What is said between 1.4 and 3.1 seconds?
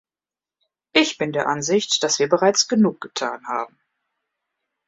Ansicht, dass wir bereits genug